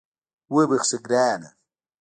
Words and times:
وبخښه 0.55 0.97
ګرانه 1.05 1.49